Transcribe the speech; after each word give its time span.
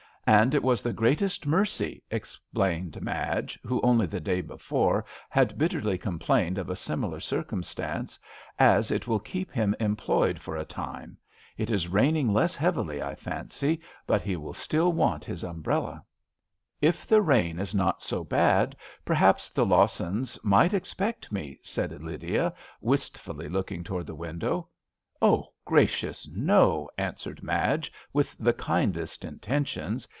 And 0.27 0.53
it 0.55 0.63
Was 0.63 0.81
the 0.83 0.93
greatest 0.93 1.45
mercy," 1.47 2.03
ex 2.11 2.39
A 2.55 2.59
RAINY 2.59 2.91
DAY. 2.91 2.99
139 3.01 3.01
plained 3.01 3.03
Madge, 3.35 3.59
who 3.63 3.81
only 3.81 4.05
the 4.05 4.19
day 4.21 4.39
before 4.39 5.03
had 5.29 5.57
bitterly 5.57 5.97
com 5.97 6.19
plained 6.19 6.57
of 6.59 6.69
a 6.69 6.75
similar 6.75 7.19
circumstance, 7.19 8.19
''as 8.57 8.91
it 8.91 9.07
will 9.07 9.19
keep 9.19 9.51
him 9.51 9.75
employed 9.79 10.39
for 10.39 10.55
a 10.55 10.63
time. 10.63 11.17
It 11.57 11.69
is 11.71 11.87
raining 11.89 12.31
less 12.31 12.55
heavily, 12.55 13.01
I 13.01 13.15
fancy, 13.15 13.81
but 14.07 14.21
he 14.21 14.37
will 14.37 14.53
still 14.53 14.93
want 14.93 15.25
his 15.25 15.43
umbrella." 15.43 16.05
''If 16.81 17.07
the 17.07 17.21
rain 17.21 17.59
is 17.59 17.73
not 17.75 18.01
so 18.03 18.23
bad 18.23 18.75
perhaps 19.03 19.49
the 19.49 19.65
Lawsons 19.65 20.37
might 20.43 20.73
expect 20.73 21.33
me/' 21.33 21.59
said 21.63 21.91
Lydia, 22.01 22.53
wistfully 22.79 23.49
looking 23.49 23.83
towards 23.83 24.07
the 24.07 24.15
window." 24.15 24.69
Oh, 25.23 25.51
gracious 25.65 26.29
I 26.33 26.39
no," 26.39 26.89
answered 26.97 27.43
Madge, 27.43 27.91
with 28.13 28.35
the 28.39 28.53
kindest 28.53 29.23
inten 29.23 29.67
tions. 29.67 30.07